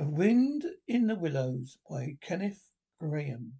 [0.00, 2.70] A Wind in the Willows by Kenneth
[3.00, 3.54] Grahame.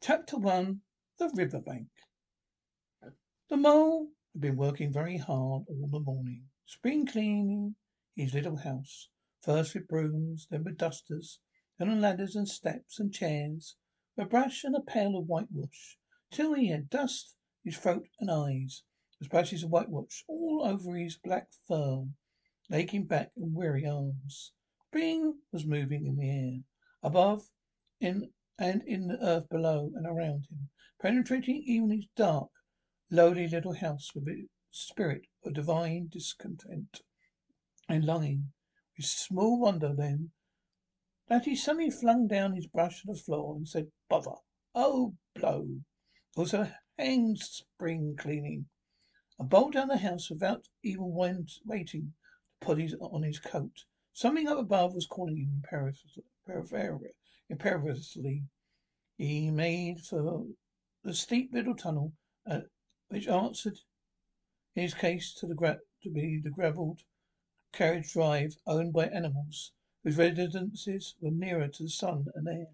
[0.00, 0.82] Chapter 1
[1.18, 1.88] The Riverbank.
[3.48, 7.74] The mole had been working very hard all the morning, spring cleaning
[8.14, 9.08] his little house,
[9.40, 11.40] first with brooms, then with dusters,
[11.78, 13.74] then on ladders and steps and chairs,
[14.14, 15.98] with a brush and a pail of whitewash,
[16.30, 17.34] till he had dust
[17.64, 18.84] his throat and eyes,
[19.18, 22.06] with splashes of whitewash all over his black fur,
[22.72, 24.50] aching back and weary arms.
[24.88, 26.64] Spring was moving in the air,
[27.00, 27.48] above,
[28.00, 30.68] in and in the earth below and around him,
[31.00, 32.50] penetrating even his dark,
[33.08, 37.02] lowly little house with its spirit of divine discontent
[37.88, 38.52] and longing.
[38.96, 40.32] With small wonder then
[41.28, 44.34] that he suddenly flung down his brush on the floor and said, Bother!
[44.74, 45.82] Oh, blow!
[46.36, 48.68] Also hang spring cleaning!
[49.38, 51.14] A bolt down the house without even
[51.64, 52.14] waiting
[52.60, 53.84] to put his on his coat.
[54.12, 55.62] Something up above was calling him
[57.48, 58.44] imperiously.
[59.18, 60.46] He made for
[61.02, 62.12] the steep little tunnel
[62.46, 62.62] uh,
[63.08, 63.78] which answered
[64.74, 67.02] in his case to the gra- to be the gravelled
[67.72, 69.72] carriage drive owned by animals
[70.02, 72.68] whose residences were nearer to the sun and air.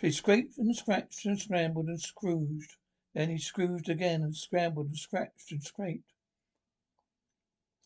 [0.00, 2.76] He scraped and scratched and scrambled and scrooged.
[3.12, 6.12] Then he scrooged again and scrambled and scratched and scraped.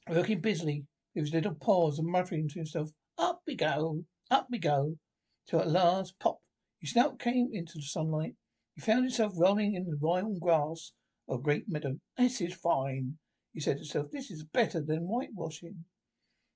[0.07, 4.59] Working busily with his little paws and muttering to himself, Up we go, up we
[4.59, 4.99] go,
[5.47, 6.43] till at last, pop,
[6.79, 8.37] his snout came into the sunlight.
[8.75, 10.93] He found himself rolling in the wild grass
[11.27, 12.01] of a great meadow.
[12.19, 13.17] This is fine,
[13.55, 14.11] he said to himself.
[14.11, 15.87] This is better than whitewashing.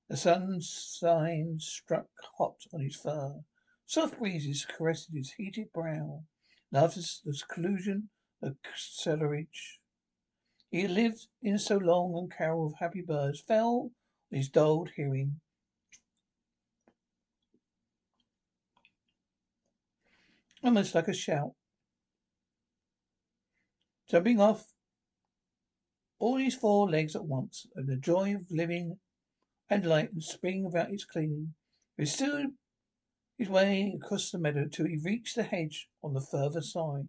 [0.09, 3.43] The sunshine struck hot on his fur.
[3.87, 6.23] Soft breezes caressed his heated brow.
[6.71, 8.11] After the seclusion
[8.43, 9.79] of cellarage
[10.69, 13.91] he had lived in so long, and carol of happy birds fell
[14.31, 15.41] on his dulled hearing.
[20.63, 21.53] almost like a shout.
[24.09, 24.65] Jumping off
[26.17, 28.97] all his four legs at once, and the joy of living
[29.69, 31.53] and light and spring about his clinging.
[31.97, 32.47] He stood
[33.37, 37.07] his way across the meadow till he reached the hedge on the further side.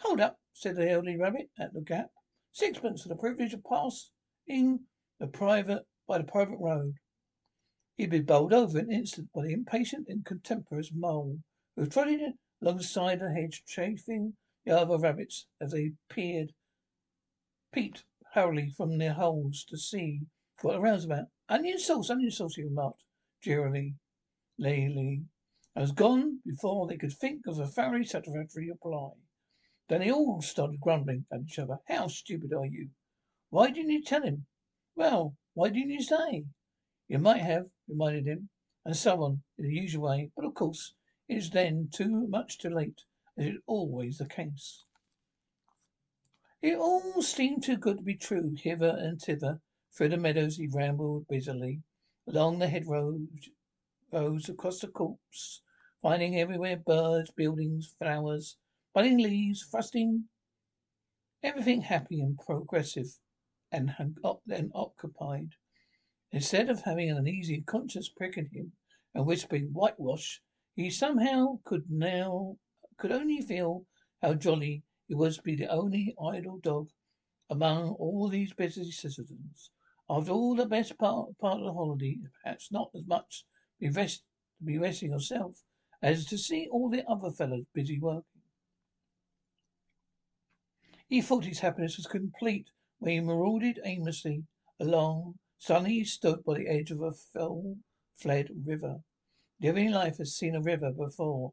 [0.00, 2.10] Hold up, said the elderly rabbit at the gap.
[2.52, 4.86] Sixpence for the privilege of passing
[5.18, 6.94] the private by the private road.
[7.96, 11.38] He'd been bowled over in an instant by the impatient and contemptuous mole,
[11.76, 16.52] who trotting alongside the hedge, chafing the other rabbits as they peered,
[17.72, 20.22] peeped hurriedly from their holes to see
[20.62, 21.26] what the round's about.
[21.48, 23.04] Onion sauce, onion sauce, he remarked
[23.40, 23.94] drearily,
[24.58, 25.24] layly,
[25.74, 29.10] and was gone before they could think of a thoroughly satisfactory reply.
[29.90, 31.80] Then they all started grumbling at each other.
[31.86, 32.90] How stupid are you?
[33.48, 34.46] Why didn't you tell him?
[34.94, 36.44] Well, why didn't you say?
[37.08, 38.50] You might have, reminded him,
[38.84, 40.94] and so on, in the usual way, but of course
[41.26, 43.02] it is then too much too late,
[43.36, 44.84] as is always the case.
[46.62, 48.54] It all seemed too good to be true.
[48.56, 49.60] Hither and thither
[49.92, 51.82] through the meadows he rambled busily,
[52.28, 53.26] along the hedgerows,
[54.12, 55.62] roads across the copse,
[56.00, 58.56] finding everywhere birds, buildings, flowers,
[58.94, 60.24] budding leaves, thrusting,
[61.42, 63.18] everything happy and progressive
[63.72, 65.50] and, and occupied.
[66.32, 68.72] Instead of having an uneasy conscience pricking him
[69.14, 70.40] and whispering whitewash,
[70.74, 72.56] he somehow could now
[72.96, 73.86] could only feel
[74.22, 76.88] how jolly it was to be the only idle dog
[77.48, 79.70] among all these busy citizens.
[80.08, 83.44] After all, the best part, part of the holiday perhaps not as much
[83.80, 84.22] be rest,
[84.64, 85.62] be resting yourself
[86.02, 88.29] as to see all the other fellows busy working.
[91.10, 92.68] He thought his happiness was complete
[93.00, 94.44] when he marauded aimlessly
[94.78, 95.40] along.
[95.58, 99.00] Suddenly he stood by the edge of a fell-fled river.
[99.60, 101.52] Living life has seen a river before.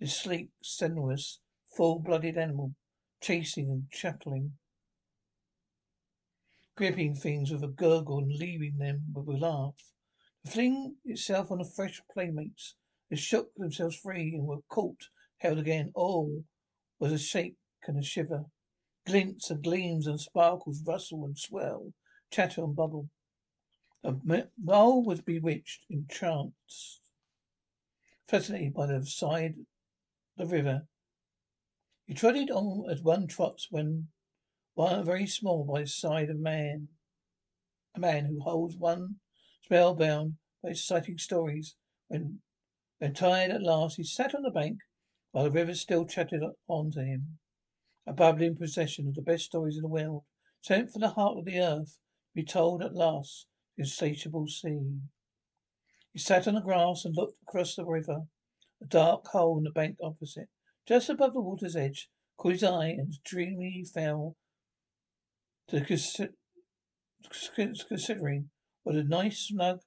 [0.00, 1.38] This sleek, sinuous,
[1.76, 2.76] full-blooded animal,
[3.20, 4.54] chasing and chuckling,
[6.74, 9.92] gripping things with a gurgle and leaving them with a laugh.
[10.46, 12.74] To fling itself on the fresh playmates
[13.10, 15.92] that shook themselves free and were caught, held again.
[15.94, 16.44] All
[16.98, 17.56] was a shake
[17.86, 18.46] and a shiver.
[19.08, 21.94] Glints and gleams and sparkles rustle and swell,
[22.30, 23.08] chatter and bubble.
[24.02, 27.00] The mole was bewitched, entranced,
[28.26, 29.54] fascinated by the side
[30.36, 30.88] the river.
[32.04, 34.08] He trotted on as one trots when
[34.74, 36.88] one very small by the side of man.
[37.94, 39.20] A man who holds one
[39.62, 41.76] spellbound by exciting stories.
[42.08, 42.42] When
[42.98, 44.80] when tired at last he sat on the bank
[45.30, 47.38] while the river still chattered on to him.
[48.08, 50.24] A bubbling procession of the best stories in the world,
[50.62, 51.98] sent from the heart of the earth,
[52.30, 53.46] to be told at last
[53.76, 55.02] the insatiable sea.
[56.14, 58.26] He sat on the grass and looked across the river.
[58.80, 60.48] A dark hole in the bank opposite,
[60.86, 62.08] just above the water's edge,
[62.38, 64.38] caught his eye and dreamily fell
[65.66, 65.84] to
[67.88, 68.50] considering
[68.84, 69.82] what a nice snug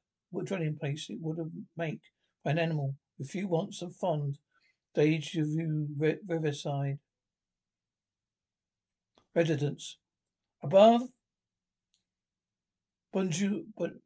[0.45, 1.39] dwelling place it would
[1.75, 2.01] make
[2.43, 4.37] for an animal with few wants and fond
[4.93, 6.99] deja vu riverside
[9.33, 9.97] residence.
[10.63, 11.09] Above
[13.13, 13.63] Bonjour,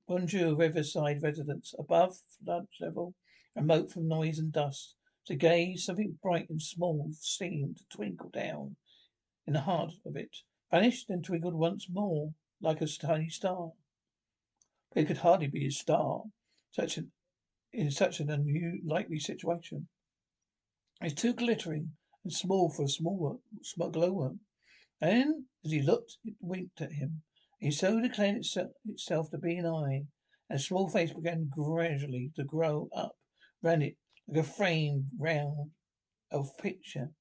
[0.07, 3.13] Bonjour Riverside residence, above flood level,
[3.56, 4.95] remote from noise and dust.
[5.27, 8.75] To gaze, something bright and small seemed to twinkle down
[9.45, 10.38] in the heart of it,
[10.72, 13.72] vanished and twinkled once more like a tiny star.
[14.92, 16.24] But it could hardly be a star,
[16.72, 17.12] such an
[17.72, 19.88] in such an unlikely situation.
[21.01, 21.92] It's too glittering
[22.24, 24.39] and small for a small, small glowworm.
[25.07, 27.21] And as he looked, it winked at him.
[27.59, 30.07] He so declared itself, to be an eye,
[30.49, 33.15] and a small face began gradually to grow up
[33.61, 33.97] round it
[34.27, 35.73] like a frame round
[36.31, 37.13] a picture.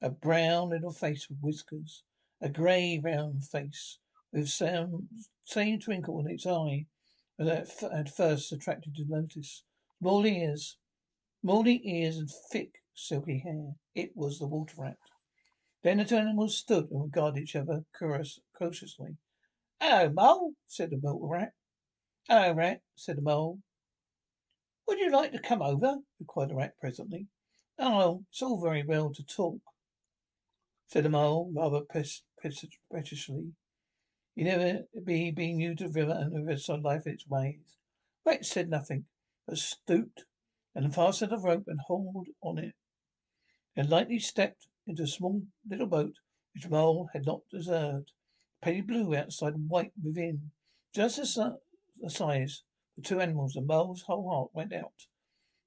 [0.00, 2.02] A brown little face with whiskers,
[2.40, 3.98] a grey round face
[4.32, 5.10] with some
[5.44, 6.86] same twinkle in its eye
[7.36, 9.64] that had first attracted his notice.
[9.98, 10.78] Small ears,
[11.42, 13.74] moldy ears and thick silky hair.
[13.94, 14.96] It was the water rat.
[15.82, 19.16] Then the two animals stood and regarded each other cautiously.
[19.80, 21.54] "Hello, Mole," said the water rat.
[22.28, 23.62] "Hello, Rat," said the Mole.
[24.88, 27.28] "Would you like to come over?" inquired the Rat presently.
[27.78, 29.60] "Oh, it's all very well to talk,"
[30.88, 33.54] said the Mole, rather pettishly.
[34.34, 37.76] "You never be being new to the river and the riverside life and its ways."
[38.24, 39.06] Rat said nothing
[39.46, 40.24] but stooped
[40.74, 42.74] and fastened a rope and hauled on it,
[43.76, 46.14] then lightly stepped into a small little boat
[46.54, 48.12] which Mole had not observed,
[48.62, 50.50] painted blue outside and white within,
[50.94, 51.58] just the,
[52.00, 52.62] the size
[52.94, 55.06] for two animals, and Mole's whole heart went out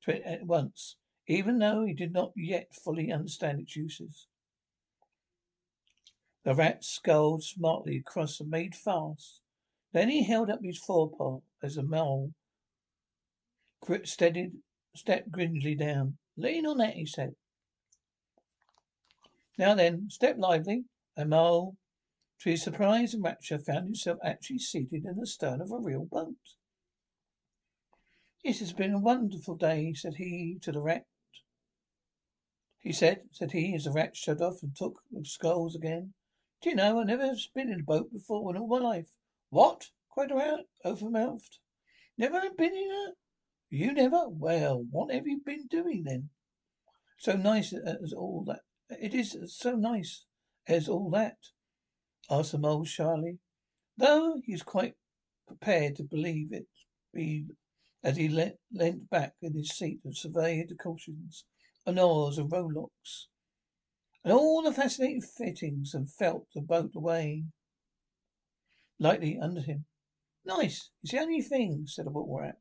[0.03, 0.97] to it at once,
[1.27, 4.27] even though he did not yet fully understand its uses.
[6.43, 9.41] The rat sculled smartly across and made fast.
[9.93, 12.33] Then he held up his forepaw as the mole
[14.03, 14.53] steadied,
[14.95, 16.17] stepped grinning down.
[16.37, 17.35] Lean on that, he said.
[19.61, 20.85] Now then, step lively.
[21.15, 21.77] And Mole,
[22.39, 26.05] to his surprise and rapture, found himself actually seated in the stern of a real
[26.05, 26.55] boat.
[28.43, 31.05] It has been a wonderful day, said he to the rat.
[32.79, 36.15] He said, said he, as the rat shut off and took the sculls again.
[36.63, 39.11] Do you know, I've never been in a boat before in all my life.
[39.51, 39.91] What?
[40.09, 41.59] cried the rat, open mouthed.
[42.17, 43.13] Never been in a
[43.69, 44.27] you never?
[44.27, 46.31] Well, what have you been doing then?
[47.19, 48.61] So nice uh, as all that.
[48.99, 50.25] It is so nice
[50.67, 51.37] as all that,
[52.29, 53.39] asked the mole shyly,
[53.97, 54.95] though he was quite
[55.47, 56.67] prepared to believe it
[58.03, 61.45] as he le- leant back in his seat and surveyed the cushions
[61.85, 63.27] and oars and rowlocks
[64.23, 67.45] and all the fascinating fittings and felt the boat away
[68.99, 69.85] lightly under him.
[70.45, 70.91] Nice.
[71.01, 72.59] It's the only thing, said the water rat.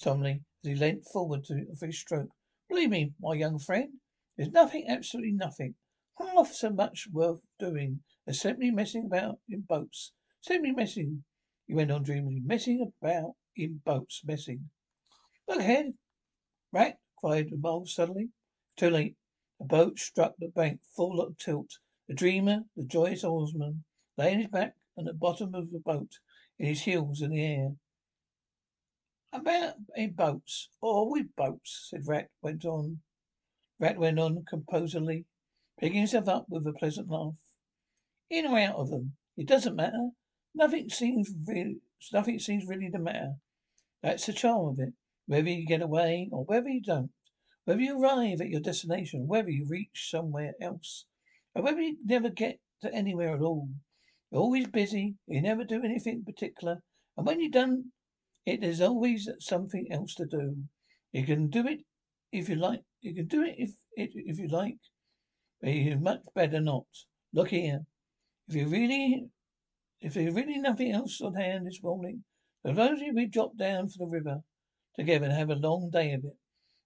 [0.00, 2.30] Tomley, as he leant forward to, for his stroke.
[2.68, 4.00] Believe me, my young friend,
[4.36, 5.74] there's nothing, absolutely nothing,
[6.18, 10.12] half so much worth doing as simply messing about in boats.
[10.40, 11.24] Simply messing,
[11.66, 14.70] he went on dreamily, messing about in boats, messing.
[15.46, 15.94] Look ahead,
[16.72, 18.30] Rat, cried the mole suddenly.
[18.76, 19.16] Too late.
[19.60, 21.78] The boat struck the bank full of tilt.
[22.08, 23.84] The dreamer, the joyous oarsman,
[24.16, 26.18] lay on his back on the bottom of the boat,
[26.58, 27.76] in his heels in the air.
[29.32, 33.02] About in boats, or with boats, said Rat went on.
[33.80, 35.26] Rat went on composedly,
[35.78, 37.34] picking himself up with a pleasant laugh.
[38.30, 40.10] In or out of them, it doesn't matter.
[40.54, 41.80] Nothing seems really,
[42.12, 43.34] nothing seems really to matter.
[44.02, 44.94] That's the charm of it.
[45.26, 47.12] Whether you get away or whether you don't,
[47.64, 51.06] whether you arrive at your destination, whether you reach somewhere else,
[51.54, 53.70] or whether you never get to anywhere at all.
[54.30, 55.16] You're always busy.
[55.26, 56.82] You never do anything particular,
[57.16, 57.92] and when you've done
[58.46, 60.64] it there's always something else to do.
[61.12, 61.80] You can do it
[62.38, 62.82] if you like.
[63.00, 64.78] You can do it if it, if you like,
[65.60, 66.86] but you'd much better not.
[67.32, 67.86] Look here.
[68.48, 69.26] If you really,
[70.00, 72.24] if there's really nothing else on hand this morning,
[72.66, 74.42] Supposing we drop down for the river
[74.96, 76.38] together and have a long day of it.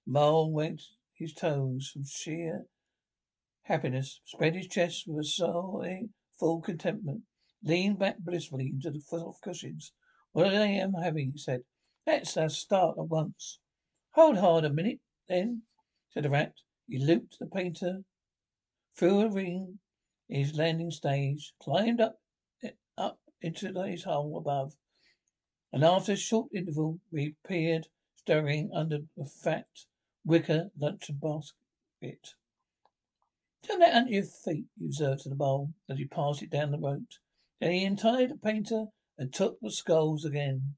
[0.04, 0.82] Mole went
[1.14, 2.66] his toes from sheer
[3.62, 7.22] happiness, spread his chest with a sigh full contentment,
[7.62, 9.92] leaned back blissfully into the soft cushions.
[10.32, 11.62] What I am having, he said.
[12.04, 13.60] Let's start at once.
[14.14, 14.98] Hold hard a minute,
[15.28, 15.62] then,
[16.11, 16.54] said the rat.
[16.87, 18.04] He looped the painter
[18.94, 19.78] through a ring
[20.28, 22.20] in his landing stage, climbed up
[22.62, 24.76] eh, up into his hole above,
[25.73, 29.68] and after a short interval reappeared, stirring under a fat
[30.25, 32.35] wicker luncheon basket.
[33.62, 36.70] Turn that under your feet, he observed to the mole as he passed it down
[36.70, 37.02] the rope.
[37.61, 40.76] Then he untied the painter and took the skulls again.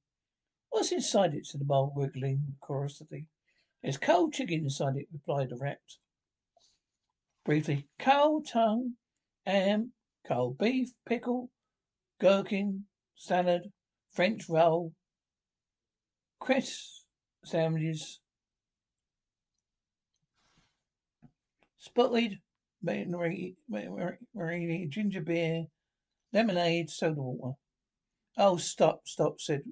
[0.71, 1.47] What's inside it?
[1.47, 3.27] said the mole, wriggling curiously.
[3.83, 5.81] There's cold chicken inside it, replied the rat.
[7.45, 8.95] Briefly, cold tongue,
[9.47, 9.93] ham,
[10.27, 11.51] cold beef, pickle,
[12.21, 12.85] gherkin,
[13.17, 13.73] salad,
[14.13, 14.93] French roll,
[16.39, 17.05] crisp
[17.45, 18.21] sandwiches,
[21.79, 22.41] spotted
[22.83, 23.57] marie,
[24.91, 25.65] ginger beer,
[26.33, 27.57] lemonade, soda water.
[28.37, 29.63] Oh, stop, stop, said,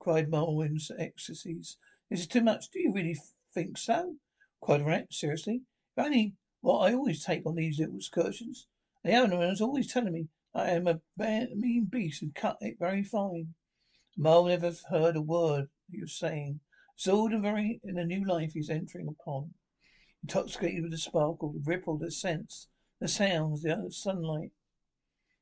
[0.00, 0.28] cried
[0.60, 1.78] in ecstasies.
[2.10, 2.70] This is too much.
[2.70, 3.16] Do you really
[3.56, 4.16] think so?
[4.60, 5.62] cried the rat, seriously.
[5.96, 8.66] If only what I always take on these little excursions.
[9.02, 12.76] And the owner is always telling me I am a mean beast and cut it
[12.78, 13.54] very fine.
[14.14, 16.60] Mole never heard a word he was saying.
[16.96, 19.54] Absorbed in very in a new life he's entering upon.
[20.22, 22.68] Intoxicated with the sparkle, the ripple, the scents,
[23.00, 24.52] the sounds, the sunlight.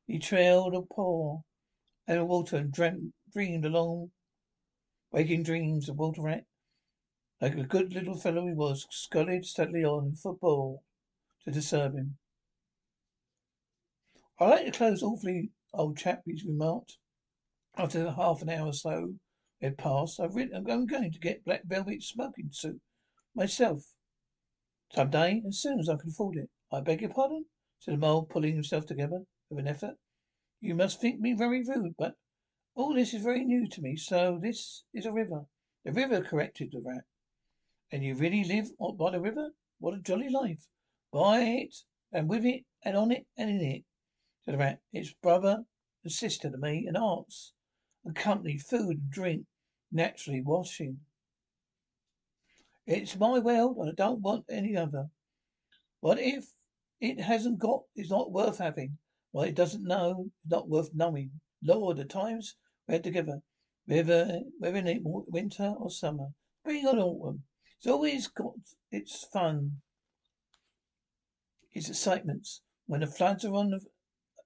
[0.06, 1.40] He trailed a paw
[2.06, 4.12] and the water and dreamed, dreamed along
[5.10, 6.44] waking dreams of Walter Rat.
[7.44, 10.82] Like a good little fellow he was, scudded steadily on football
[11.44, 12.16] to disturb him.
[14.38, 16.96] I like your clothes awfully, old chap, he remarked.
[17.76, 19.16] After half an hour or so
[19.60, 22.80] had passed, I've written, I'm going to get black velvet smoking suit
[23.34, 23.92] myself.
[24.94, 26.48] Some day, as soon as I can afford it.
[26.72, 27.44] I beg your pardon?
[27.78, 29.98] said the mole, pulling himself together with an effort.
[30.62, 32.16] You must think me very rude, but
[32.74, 33.96] all this is very new to me.
[33.96, 35.44] So this is a river.
[35.84, 37.04] The river, corrected the rat.
[37.92, 39.50] And you really live by the river?
[39.78, 40.66] What a jolly life.
[41.12, 41.74] By it,
[42.12, 43.84] and with it, and on it, and in it
[44.46, 44.80] the rat.
[44.92, 45.64] It's brother
[46.02, 47.52] and sister to me, and aunts,
[48.04, 49.46] and company, food and drink,
[49.90, 51.00] naturally washing.
[52.86, 55.08] It's my world, and I don't want any other.
[56.00, 56.44] What if
[57.00, 58.98] it hasn't got, it's not worth having?
[59.32, 61.30] What it doesn't know, not worth knowing.
[61.62, 63.40] Lord, the times we had together,
[63.86, 66.28] whether, whether in winter or summer,
[66.60, 67.42] spring or autumn,
[67.84, 68.54] it's always got
[68.90, 69.82] its fun,
[71.74, 72.62] its excitements.
[72.86, 73.78] When the floods are on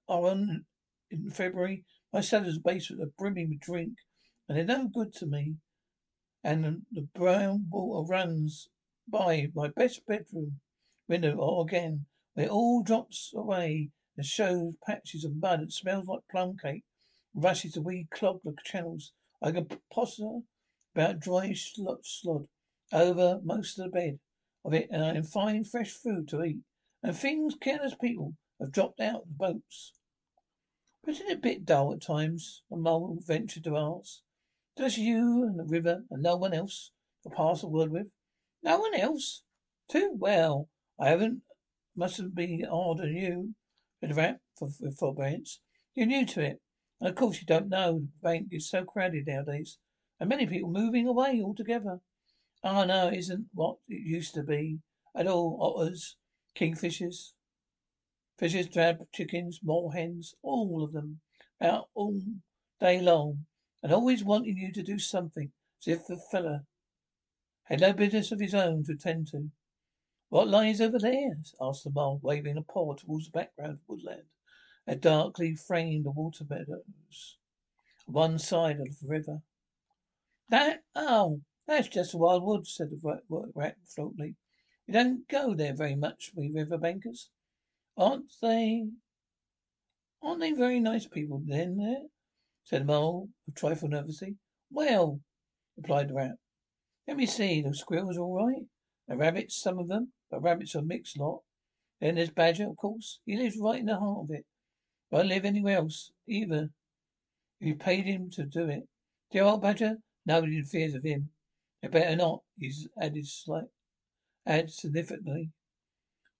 [0.09, 0.65] are on
[1.09, 1.85] in February.
[2.11, 3.93] My cellars basement are brimming with drink,
[4.49, 5.55] and they're no good to me.
[6.43, 8.67] And the brown water runs
[9.07, 10.59] by my best bedroom
[11.07, 16.07] window or again, where it all drops away and shows patches of mud and smells
[16.07, 16.83] like plum cake,
[17.33, 19.13] rushes the weed clog the channels.
[19.41, 20.41] I can potter
[20.93, 22.49] about dry slot slod
[22.91, 24.19] over most of the bed
[24.65, 26.59] of it, and I am finding fresh food to eat.
[27.01, 29.93] And things careless people have dropped out of the boats.
[31.03, 32.63] But isn't it a bit dull at times?
[32.69, 34.19] The mole ventured to ask.
[34.77, 36.91] Just you and the river and no one else
[37.23, 38.07] to pass a word with?
[38.63, 39.43] No one else?
[39.89, 40.69] Too well.
[40.99, 41.41] I haven't
[41.95, 43.55] mustn't be odd on you,
[43.99, 45.61] said the rat for forbearance.
[45.95, 46.61] You're new to it.
[46.99, 49.77] And of course you don't know the bank is so crowded nowadays.
[50.19, 52.01] And many people moving away altogether.
[52.63, 54.79] Ah, oh, no, it isn't what it used to be.
[55.15, 56.17] At all, otters,
[56.55, 57.33] kingfishers,
[58.39, 61.19] Fishes, drab chickens, moorhens, all of them,
[61.59, 62.21] out all
[62.79, 63.47] day long,
[63.83, 65.51] and always wanting you to do something,
[65.81, 66.65] as if the fella
[67.63, 69.51] had no business of his own to attend to.
[70.29, 71.35] What lies over there?
[71.59, 74.29] asked the mole, waving a paw towards the background of woodland,
[74.87, 77.35] a darkly framed water meadows,
[78.05, 79.41] one side of the river.
[80.47, 83.21] That, oh, that's just wild woods, said the
[83.53, 84.35] rat floatly.
[84.87, 87.29] We don't go there very much, we river bankers.
[87.95, 88.87] Aren't they?
[90.23, 92.07] Aren't they very nice people then there?
[92.63, 94.37] said the mole, a trifle nervously.
[94.71, 95.21] Well,
[95.77, 96.35] replied the rat.
[97.07, 98.65] Let me see, the squirrels all right.
[99.07, 101.43] The rabbits, some of them, but rabbits are a mixed lot.
[101.99, 103.19] Then there's Badger, of course.
[103.25, 104.45] He lives right in the heart of it.
[105.11, 106.69] Won't live anywhere else, either.
[107.59, 108.87] If you paid him to do it.
[109.31, 111.29] Dear old Badger, nobody fears of him.
[111.81, 113.69] Better not, he's added slight,
[114.45, 115.51] add significantly.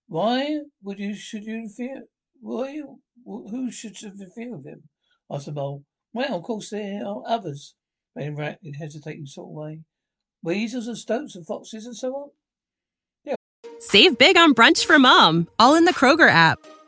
[0.06, 2.04] Why would you should you fear?
[2.40, 2.82] Why
[3.24, 4.88] who should interfere with him?
[5.30, 5.84] asked the mole.
[6.12, 7.74] Well, of course there are others.
[8.14, 9.80] Playing rat in hesitating sort of way.
[10.42, 12.30] Weasels and stoats and foxes and so on.
[13.24, 13.34] Yeah.
[13.78, 16.58] Save big on brunch for mom, all in the Kroger app.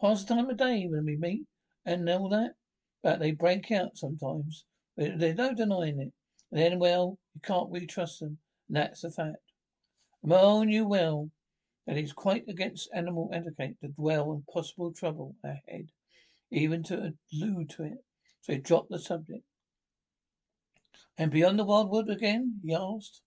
[0.00, 1.46] Pass the time of day when we meet
[1.84, 2.52] and all that.
[3.02, 4.64] But they break out sometimes.
[4.96, 6.12] There's no denying it.
[6.50, 8.38] And then, well, you can't really trust them.
[8.68, 9.36] And that's a fact.
[10.22, 11.30] Merle knew well
[11.86, 15.90] that it's quite against animal etiquette to dwell on possible trouble ahead,
[16.50, 18.04] even to allude to it.
[18.40, 19.44] So he dropped the subject.
[21.18, 22.60] And beyond the wildwood again?
[22.64, 23.22] he asked.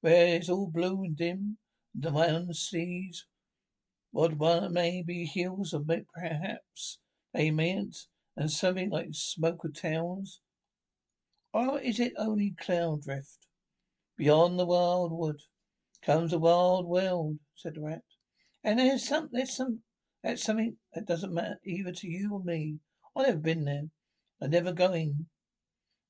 [0.00, 1.56] Where it's all blue and dim,
[1.94, 3.24] the one sees
[4.14, 7.00] what one may be hills or may, perhaps
[7.32, 7.96] they mayn't,
[8.36, 10.40] and something like smoke of towns?
[11.52, 13.48] Or is it only cloud drift?
[14.16, 15.40] Beyond the wild wood
[16.00, 18.04] comes the wild world, said the rat.
[18.62, 19.80] And there's some, there's some,
[20.22, 22.78] that's something that doesn't matter either to you or me.
[23.16, 23.88] I've never been there.
[24.40, 25.26] I'm never going.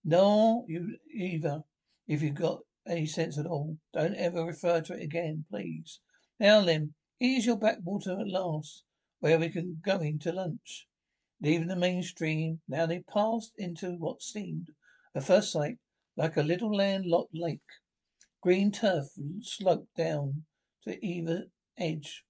[0.04, 1.62] No, you either.
[2.06, 6.00] If you've got any sense at all, don't ever refer to it again, please.
[6.38, 8.84] Now then, here's your backwater at last,
[9.20, 10.86] where we can go in to lunch.
[11.40, 14.68] Leaving the main stream, now they passed into what seemed,
[15.14, 15.78] at first sight,
[16.16, 17.60] like a little landlocked lake.
[18.40, 19.06] Green turf
[19.40, 20.44] sloped down
[20.82, 21.46] to either
[21.78, 22.24] edge.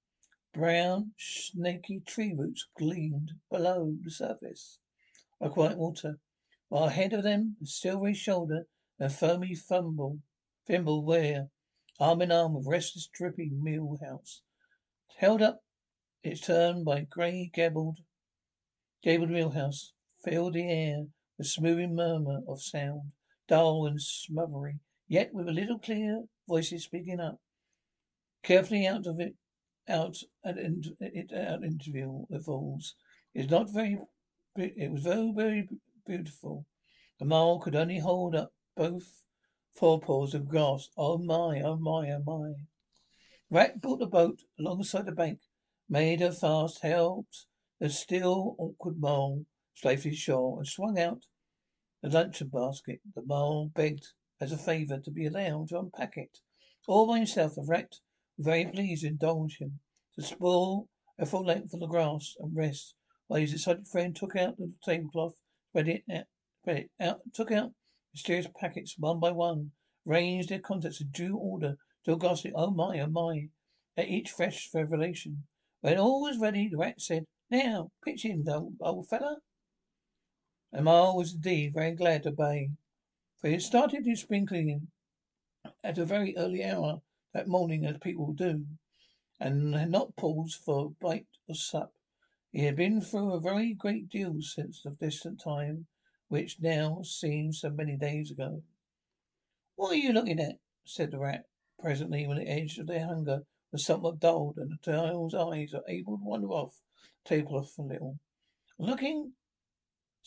[0.53, 4.79] Brown, snaky tree roots gleamed below the surface
[5.41, 6.21] of quiet water,
[6.69, 10.21] while ahead of them, a silvery shoulder and foamy fumble,
[10.67, 11.51] thimble where,
[11.99, 14.43] arm in arm with restless dripping mill house,
[15.19, 15.63] held up
[16.25, 18.01] its turn by grey gabled
[19.01, 19.93] gabled mill house,
[20.25, 21.07] filled the air
[21.39, 23.13] with smoothing murmur of sound,
[23.47, 27.41] dull and smothery, yet with a little clear voices speaking up,
[28.43, 29.37] carefully out of it,
[29.87, 32.97] out at it out interview intervals.
[33.35, 33.99] It's not very.
[34.57, 35.69] It was very very
[36.07, 36.67] beautiful.
[37.19, 39.25] The mole could only hold up both
[39.75, 40.89] forepaws of grass.
[40.97, 41.61] Oh my!
[41.61, 42.11] Oh my!
[42.11, 42.55] Oh my!
[43.51, 45.41] Rat brought the boat alongside the bank,
[45.87, 47.45] made her fast, helped
[47.79, 51.27] the still awkward mole safely ashore, and swung out
[52.01, 53.03] the luncheon basket.
[53.15, 54.07] The mole begged
[54.41, 56.39] as a favour to be allowed to unpack it.
[56.89, 58.01] All by himself, the rat
[58.39, 59.81] very pleased to indulge him,
[60.15, 62.95] to sprawl a full length on the grass and rest,
[63.27, 66.25] while his excited friend took out the tablecloth, spread it out,
[66.63, 67.75] spread it out, took out
[68.15, 69.73] mysterious packets one by one,
[70.07, 73.49] arranged their contents in due order, still gasping, oh my, oh my,
[73.97, 75.43] at each fresh revelation.
[75.81, 79.39] When all was ready, the rat said, Now, pitch in, old, old feller.
[80.71, 82.73] And Mole was indeed very glad to obey.
[83.39, 84.89] For he had started his sprinkling
[85.83, 87.01] at a very early hour
[87.33, 88.67] that morning, as people do,
[89.41, 91.95] and had not paused for a bite or sup.
[92.53, 95.87] He had been through a very great deal since the distant time
[96.29, 98.63] which now seemed so many days ago.
[99.77, 100.59] What are you looking at?
[100.85, 101.47] said the rat,
[101.79, 105.85] presently, when the edge of their hunger was somewhat dulled, and the child's eyes were
[105.89, 106.81] able to wander off
[107.25, 108.19] the tablecloth a little.
[108.79, 109.35] Looking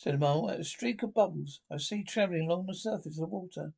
[0.00, 3.26] said mole, at a streak of bubbles I see travelling along the surface of the
[3.26, 3.72] water.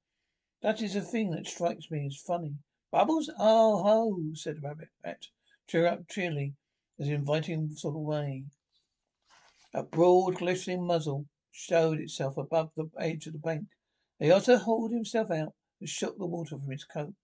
[0.60, 2.56] That is the thing that strikes me as funny.
[2.90, 3.30] Bubbles?
[3.38, 5.28] Oh ho, said rabbit rat.
[5.66, 6.56] Cheer up cheerily,
[6.98, 8.44] as inviting sort of way.
[9.72, 13.68] A broad, glistening muzzle showed itself above the edge of the bank.
[14.18, 17.14] The otter hauled himself out and shook the water from his coat.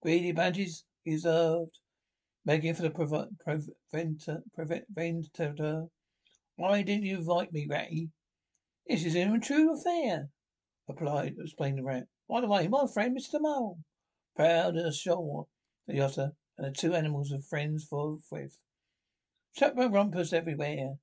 [0.00, 1.78] Greedy badges, he observed,
[2.44, 5.88] making for the preventer, preventer.
[6.56, 8.10] Why didn't you invite me, Ratty?
[8.86, 10.30] This is a true affair,
[10.86, 12.06] replied, explained the rat.
[12.28, 13.40] By the way, my friend Mr.
[13.40, 13.80] Mole.
[14.36, 15.48] Proud and sure,
[15.86, 18.60] the otter, and the two animals were friends forthwith.
[19.52, 20.98] Separate rumpus everywhere,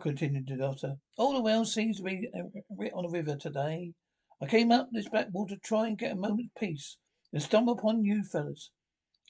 [0.00, 0.96] continued the otter.
[1.18, 3.92] All the world seems to be uh, on a river today.
[4.40, 6.96] I came up this backwater to try and get a moment's peace,
[7.32, 8.70] and stumble upon you fellas.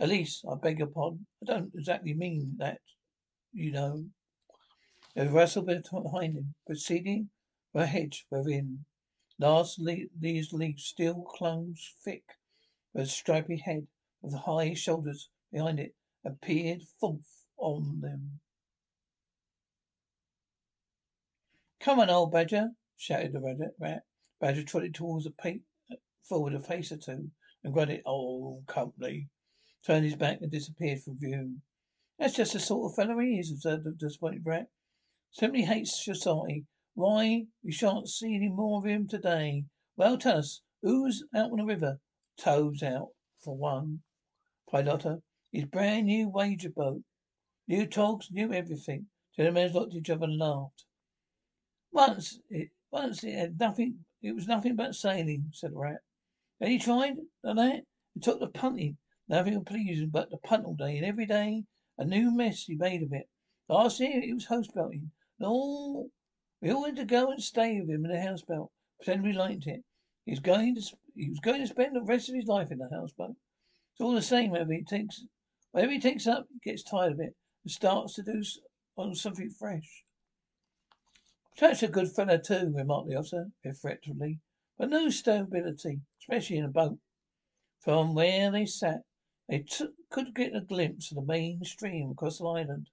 [0.01, 1.27] At least, I beg your pardon.
[1.43, 2.81] I don't exactly mean that,
[3.53, 4.07] you know.
[5.17, 7.31] A rustle behind him, proceeding
[7.75, 8.85] a hedge within.
[9.41, 9.81] Last
[10.19, 12.25] these leaves still clung thick,
[12.93, 13.89] with a stripy head,
[14.23, 18.41] with high shoulders behind it, appeared forth on them.
[21.81, 24.03] Come on, old Badger, shouted the rat.
[24.41, 25.63] Badger trotted towards a the
[26.23, 27.31] forward a face or two
[27.65, 29.29] and grunted, Oh, company.
[29.85, 31.57] Turned his back and disappeared from view.
[32.19, 34.69] That's just the sort of fellow he is, observed the disappointed rat.
[35.31, 36.67] Simply hates society.
[36.95, 39.65] Why, we shan't see any more of him today.
[39.97, 42.01] Well, tell us, who's out on the river?
[42.37, 44.03] Toad's out, for one.
[44.73, 47.03] Pilotta, his brand new wager boat.
[47.67, 49.09] New togs, new everything.
[49.37, 50.85] Gentlemen looked at each other and laughed.
[51.93, 56.01] Once it once it had nothing it was nothing but sailing, said rat.
[56.61, 57.57] Then he tried that
[58.15, 58.99] and took to punting.
[59.29, 61.65] Nothing him but the punt all day, and every day
[61.97, 63.29] a new mess he made of it.
[63.69, 65.11] Last year it was houseboating.
[65.39, 66.11] And all
[66.61, 68.73] we all had to go and stay with him in the houseboat.
[68.99, 69.85] Pretend we liked it.
[70.25, 70.81] He was going to
[71.15, 73.37] he was going to spend the rest of his life in the houseboat.
[73.93, 75.25] It's all the same whether he takes
[75.71, 78.43] whatever he takes up, he gets tired of it and starts to do
[78.97, 80.05] on something fresh.
[81.57, 84.41] Such a good fellow too, remarked the officer reflectively,
[84.79, 87.01] but no stability, especially in a boat.
[87.81, 89.03] From where they sat,
[89.49, 92.89] they t- could get a glimpse of the main stream across the island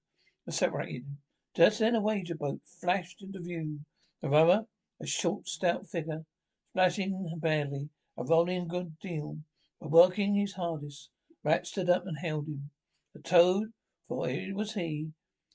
[0.45, 1.17] that separated.
[1.56, 3.82] Just then a wager boat flashed into view.
[4.21, 4.65] The rower,
[5.00, 6.26] a short, stout figure,
[6.71, 9.38] splashing barely, and rolling a good deal,
[9.80, 11.10] but working his hardest.
[11.43, 12.71] Rat stood up and held him.
[13.13, 13.74] The toad,
[14.08, 15.12] for it was he,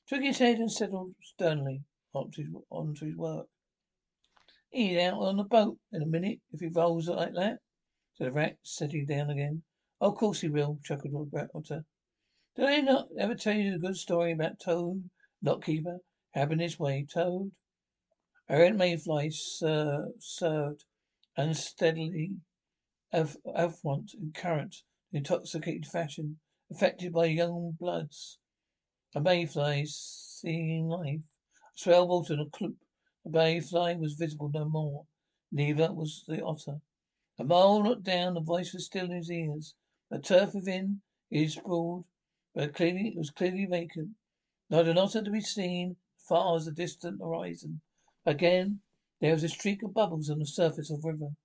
[0.06, 1.82] took his head and settled sternly
[2.14, 3.48] onto his, onto his work.
[4.72, 7.58] He's out on the boat in a minute if he rolls like that,
[8.14, 9.64] said the rat, sitting down again.
[10.00, 11.84] Oh, of course he will, chuckled the rat otter.
[12.54, 15.10] Did I not ever tell you the good story about Toad,
[15.42, 15.98] lockkeeper,
[16.30, 17.04] having his way?
[17.04, 17.50] Toad,
[18.48, 20.84] a mayfly ser- served
[21.36, 22.36] unsteadily
[23.12, 26.38] athwart in current, intoxicated fashion,
[26.70, 28.38] affected by young bloods.
[29.16, 31.22] A mayfly seeing life
[31.74, 32.76] Swell water and a cloop.
[33.22, 35.06] The mayfly was visible no more.
[35.52, 36.80] Neither was the otter.
[37.36, 38.32] The mole looked down.
[38.32, 39.74] The voice was still in his ears.
[40.08, 42.06] The turf within is broad,
[42.54, 44.16] but clearly it was clearly vacant.
[44.70, 47.82] Not an otter to be seen, far as the distant horizon.
[48.24, 48.80] Again,
[49.20, 51.36] there was a streak of bubbles on the surface of the river.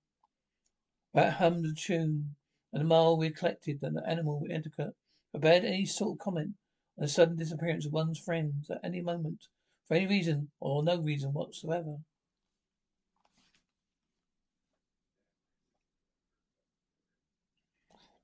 [1.12, 2.36] Rat hummed a tune,
[2.72, 4.96] and the mole recollected that the animal etiquette
[5.30, 6.54] forbade any sort of comment
[6.96, 9.48] on the sudden disappearance of one's friends at any moment
[9.88, 11.98] for any reason or no reason whatsoever.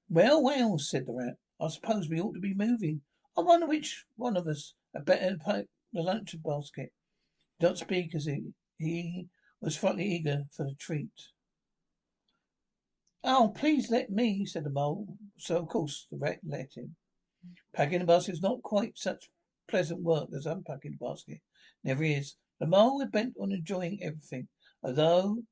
[0.09, 1.37] Well, well, said the rat.
[1.61, 3.01] I suppose we ought to be moving.
[3.37, 6.93] I wonder which one of us had better pack the lunch basket.
[7.59, 9.29] Did not speak as he, he
[9.61, 11.09] was frightfully eager for the treat.
[13.25, 15.17] Oh, please let me, said the mole.
[15.39, 16.97] So, of course, the rat let him.
[17.73, 19.31] Packing the basket is not quite such
[19.69, 21.41] pleasant work as unpacking the basket.
[21.85, 22.37] Never is.
[22.61, 24.47] The mole was bent on enjoying everything,
[24.85, 25.43] although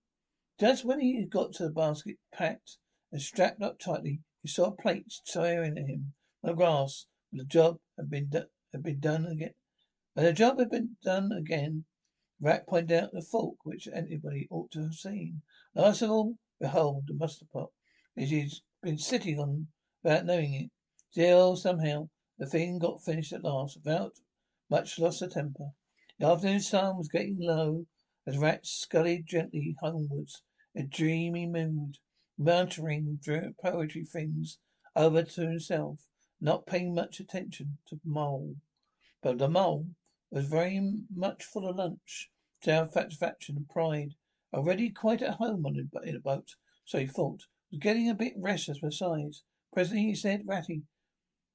[0.61, 2.77] just when he got to the basket packed
[3.11, 6.15] and strapped up tightly, he saw a plate staring at him
[6.45, 7.07] on the grass.
[7.33, 9.55] The job had been do- had been done again.
[10.13, 11.87] When the job had been done again,
[12.39, 15.43] Rat pointed out the fork which anybody ought to have seen.
[15.75, 17.73] Last of all, behold the mustard pot,
[18.15, 19.67] which he'd been sitting on
[20.05, 20.71] without knowing it.
[21.11, 24.21] Still, somehow, the thing got finished at last, without
[24.69, 25.73] much loss of temper.
[26.21, 27.87] The afternoon sun was getting low
[28.27, 30.43] as Rat scudded gently homewards
[30.77, 31.97] a dreamy mood,
[32.37, 33.19] muttering
[33.59, 34.59] poetry things
[34.95, 38.57] over to himself, not paying much attention to Mole.
[39.23, 39.95] But the Mole
[40.31, 42.31] was very much full of lunch,
[42.63, 44.15] satisfaction and pride,
[44.53, 46.51] already quite at home on the, in a boat,
[46.85, 49.43] so he thought, was getting a bit restless besides.
[49.73, 50.83] Presently he said, Ratty,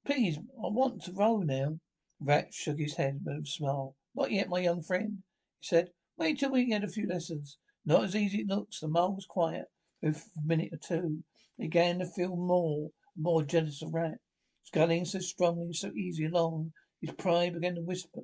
[0.04, 1.78] please, I want to row now.
[2.18, 3.94] Rat shook his head with a smile.
[4.18, 5.22] Not yet, my young friend,
[5.60, 5.92] he said.
[6.16, 7.58] Wait till we get a few lessons.
[7.84, 8.80] Not as easy as it looks.
[8.80, 9.66] The mole was quiet.
[10.00, 11.22] For a minute or two,
[11.58, 14.18] he began to feel more and more jealous of Rat.
[14.62, 18.22] Sculling so strongly, so easy along, his pride began to whisper.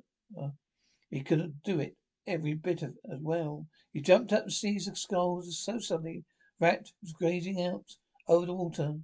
[1.11, 3.67] He could do it every bit of, as well.
[3.91, 6.25] He jumped up and seized the sculls so suddenly.
[6.59, 8.99] Rat was gazing out over the water,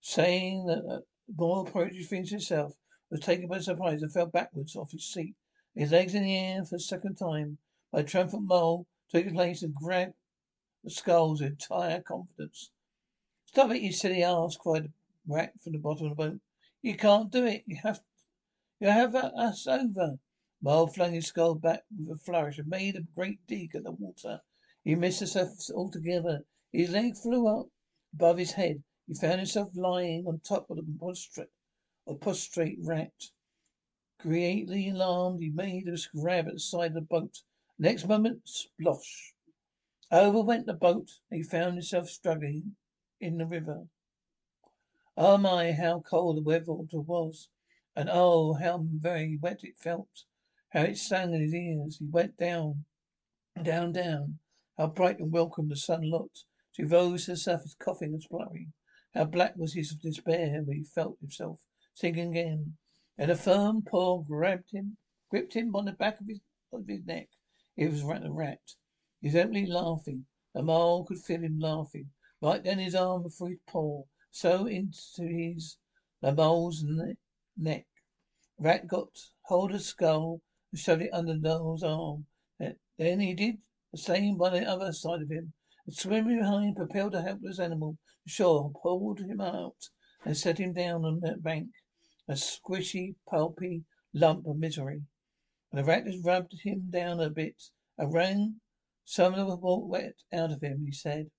[0.00, 1.00] saying that uh,
[1.36, 2.78] more poetry things himself,
[3.10, 5.34] was taken by surprise and fell backwards off his seat
[5.74, 7.58] his legs in the air for the second time.
[7.92, 10.14] My triumphant mole took his place and grabbed
[10.84, 12.70] the skull's entire confidence.
[13.46, 14.92] Stop it, you silly ass, cried the
[15.26, 16.40] rat from the bottom of the boat.
[16.82, 17.64] You can't do it.
[17.66, 18.02] You have
[18.80, 20.18] you have us over.
[20.60, 23.92] Mole flung his skull back with a flourish and made a great dig at the
[23.92, 24.42] water.
[24.82, 26.44] He missed the surface altogether.
[26.72, 27.68] His leg flew up
[28.12, 28.82] above his head.
[29.06, 31.50] He found himself lying on top of the prostrate,
[32.06, 33.30] a prostrate rat.
[34.24, 37.42] Greatly alarmed, he made a grab at the side of the boat.
[37.78, 39.34] Next moment, splosh!
[40.10, 42.74] Over went the boat, and he found himself struggling
[43.20, 43.86] in the river.
[45.14, 47.50] Oh my, how cold the weather was,
[47.94, 50.24] and oh, how very wet it felt.
[50.70, 51.98] How it sang in his ears.
[51.98, 52.86] He went down,
[53.62, 54.38] down, down.
[54.78, 56.46] How bright and welcome the sun looked.
[56.70, 58.72] As he rose to coughing and spluttering.
[59.12, 61.60] How black was his despair when he felt himself
[61.92, 62.78] sinking again.
[63.16, 64.96] And a firm paw grabbed him,
[65.30, 66.40] gripped him on the back of his,
[66.72, 67.28] of his neck.
[67.76, 68.60] It was Rat the rat.
[69.20, 70.26] He was empty laughing.
[70.52, 72.10] The mole could feel him laughing.
[72.40, 75.78] Right down his arm through his paw, so into his
[76.20, 77.16] the mole's ne-
[77.56, 77.86] neck.
[78.58, 79.10] Rat got
[79.42, 80.40] hold of skull
[80.72, 82.26] and shoved it under the mole's arm.
[82.58, 83.58] Then he did
[83.92, 85.52] the same by the other side of him.
[85.86, 89.90] And swimming behind propelled the helpless animal to shore, pulled him out,
[90.24, 91.70] and set him down on the bank.
[92.26, 93.84] A squishy, pulpy
[94.14, 95.04] lump of misery.
[95.70, 98.60] And the rat rubbed him down a bit, and wrung
[99.04, 100.86] some of the wet out of him.
[100.86, 101.30] He said,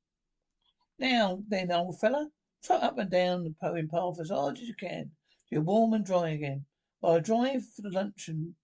[1.00, 2.30] "Now then, old feller,
[2.62, 5.16] trot up and down the poem path as hard as you can,
[5.50, 6.68] you're warm and dry again.
[7.02, 8.56] I'll drive for the luncheon,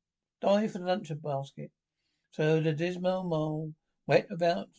[0.41, 1.71] dive for the luncheon basket."
[2.29, 3.73] So the dismal mole,
[4.05, 4.69] wet about,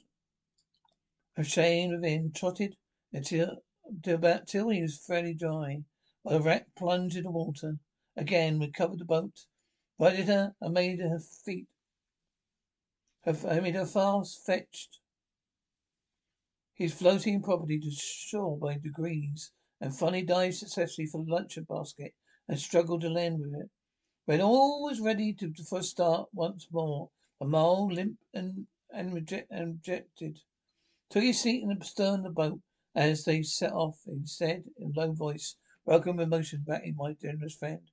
[1.36, 2.76] ashamed within, trotted
[3.12, 5.84] until, until about till he was fairly dry.
[6.24, 7.80] The rat plunged in the water,
[8.14, 9.46] again recovered the boat,
[9.98, 11.66] righted her, and made her feet,
[13.24, 15.00] her, made her fast, fetched
[16.74, 22.14] his floating property to shore by degrees, and finally dived successfully for the luncheon basket
[22.46, 23.70] and struggled to land with it.
[24.26, 29.12] When all was ready to, for a start once more, the mole, limp and, and
[29.12, 30.38] rejected,
[31.10, 32.60] took his seat in the stern of the boat
[32.94, 33.98] as they set off.
[34.04, 37.90] He said in a low voice, broken with emotion, back in my generous friend.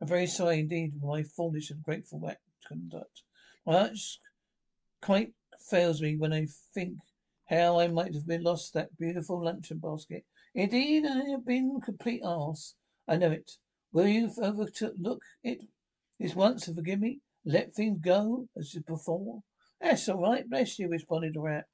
[0.00, 2.20] I'm very sorry indeed for my foolish and grateful
[2.66, 3.22] conduct.
[3.64, 3.98] My heart
[5.00, 6.98] quite fails me when I think
[7.46, 10.24] how I might have been lost that beautiful luncheon basket.
[10.54, 12.74] Indeed, I have been a complete ass.
[13.06, 13.52] I know it.
[13.92, 15.60] Will you overlook it
[16.18, 17.20] this once and forgive me?
[17.44, 19.42] Let things go as before?
[19.80, 21.66] That's all right, bless you, responded the rat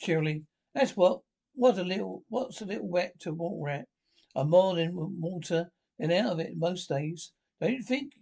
[0.00, 0.44] cheerily.
[0.74, 1.20] That's what
[1.54, 3.88] what a little what's a little wet to water at.
[4.38, 7.32] I'm more in water than out of it most days.
[7.60, 8.12] Don't think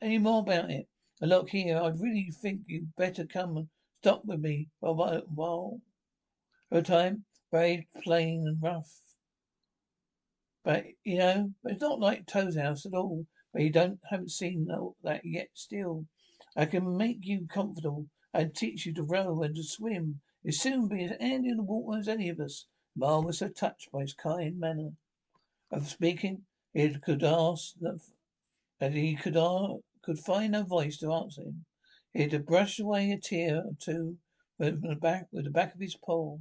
[0.00, 0.86] any more about it?
[1.20, 3.68] And look here, I really think you'd better come and
[4.00, 5.80] stop with me for a while, while
[6.68, 7.24] for a time.
[7.50, 9.00] Very plain and rough.
[10.64, 13.26] But, you know, it's not like Toad's house at all.
[13.52, 14.68] But you don't haven't seen
[15.02, 16.06] that yet still.
[16.56, 20.20] I can make you comfortable and teach you to row and to swim.
[20.44, 22.66] You'll soon be as handy in the water as any of us.
[22.94, 24.92] Marl was so touched by his kind manner
[25.70, 28.00] of speaking, he could ask that,
[28.80, 31.64] that he could uh, could find no voice to answer him.
[32.12, 34.18] He had to brush away a tear or two
[34.58, 36.40] with the back with the back of his paw.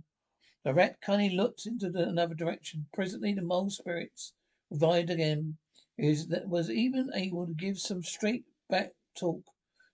[0.65, 2.87] The rat kindly looked into the, another direction.
[2.91, 4.33] Presently the mole spirits
[4.69, 5.57] revived again.
[5.95, 6.09] He
[6.45, 9.45] was, even able to give some straight back talk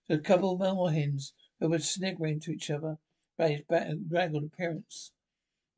[0.08, 2.98] to a couple of moorhens who were sniggering to each other
[3.38, 5.12] about his draggled appearance.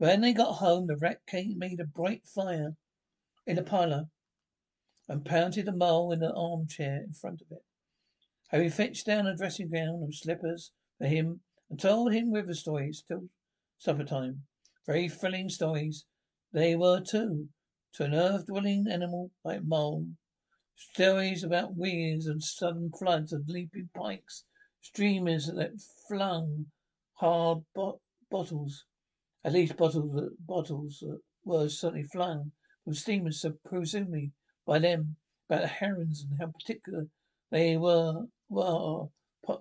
[0.01, 2.75] When they got home, the rat king made a bright fire
[3.47, 4.09] in the parlour
[5.07, 7.63] and planted a mole in an armchair in front of it.
[8.49, 13.03] Having fetched down a dressing gown and slippers for him and told him river stories
[13.07, 13.29] till
[13.77, 14.47] supper time.
[14.87, 16.07] Very thrilling stories
[16.51, 17.51] they were too,
[17.93, 20.07] to an earth dwelling animal like mole.
[20.77, 24.45] Stories about weirs and sudden floods and leaping pikes,
[24.81, 26.73] streamers that flung
[27.17, 28.87] hard bo- bottles,
[29.43, 31.03] at least bottles, bottles
[31.45, 32.53] were certainly flung
[32.85, 34.33] from steamers, so presumably
[34.67, 35.17] by them,
[35.49, 37.09] about the herons and how particular
[37.51, 39.09] they were were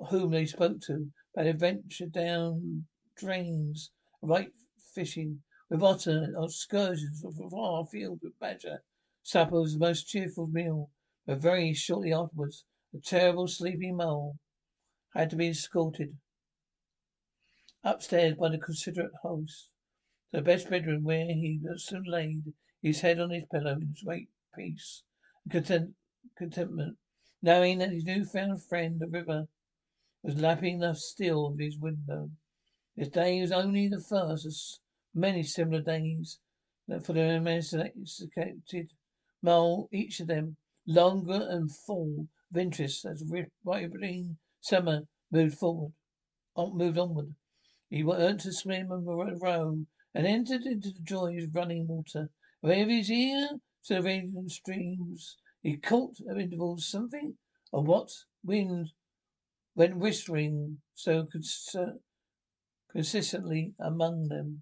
[0.09, 4.51] whom they spoke to, but adventure down drains, right
[4.93, 8.83] fishing with otter, excursions from far afield with badger.
[9.23, 10.91] Supper was the most cheerful meal,
[11.25, 14.37] but very shortly afterwards, a terrible sleepy mole
[15.13, 16.17] had to be escorted
[17.83, 19.69] upstairs by the considerate host
[20.31, 25.03] the best bedroom where he soon laid his head on his pillow in great peace
[25.43, 25.95] and content,
[26.37, 26.97] contentment
[27.41, 29.47] knowing that his new-found friend, the river,
[30.21, 32.29] was lapping the still of his window.
[32.97, 34.53] This day was only the first of
[35.13, 36.39] many similar days
[36.87, 38.91] that for the emancipated
[39.41, 43.23] mole, each of them longer and full of interest as
[43.63, 45.93] ripening summer moved forward,
[46.57, 47.33] moved onward.
[47.91, 49.03] He learned to swim and
[49.41, 52.29] row, and entered into the joys of running water.
[52.61, 53.49] Wherever his ear
[53.85, 57.37] to the radiant streams he caught at intervals something
[57.73, 58.11] of what
[58.43, 58.91] wind
[59.75, 61.27] went whispering so
[62.91, 64.61] consistently among them.